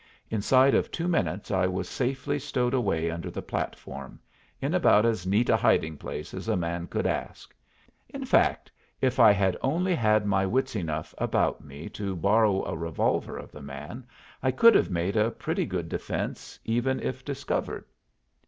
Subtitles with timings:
[0.31, 4.19] Inside of two minutes I was safely stowed away under the platform,
[4.59, 7.53] in about as neat a hiding place as a man could ask.
[8.09, 12.75] In fact, if I had only had my wits enough about me to borrow a
[12.75, 14.03] revolver of the man,
[14.41, 17.85] I could have made a pretty good defence, even if discovered.